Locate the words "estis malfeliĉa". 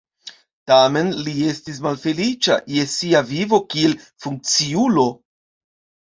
1.49-2.55